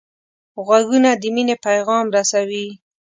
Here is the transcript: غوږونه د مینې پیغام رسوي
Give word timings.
غوږونه 0.65 1.09
د 1.21 1.23
مینې 1.35 1.55
پیغام 1.65 2.05
رسوي 2.15 2.67